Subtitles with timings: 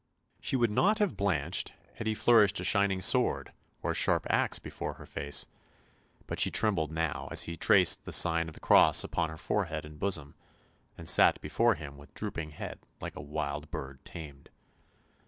[0.39, 3.51] She would not have blanched had he flourished a shining sword,
[3.83, 5.45] or a sharp axe before her face,
[6.25, 9.85] but she trembled now as he traced the sign of the cross upon her forehead
[9.85, 10.33] and bosom,
[10.97, 14.49] and sat before him with drooping head like a wild bird tamed.